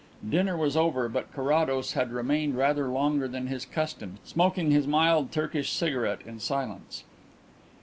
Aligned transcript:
Dinner 0.27 0.57
was 0.57 0.75
over 0.75 1.07
but 1.07 1.31
Carrados 1.31 1.93
had 1.93 2.11
remained 2.11 2.57
rather 2.57 2.87
longer 2.87 3.27
than 3.27 3.45
his 3.45 3.65
custom, 3.65 4.17
smoking 4.23 4.71
his 4.71 4.87
mild 4.87 5.31
Turkish 5.31 5.71
cigarette 5.71 6.21
in 6.25 6.39
silence. 6.39 7.03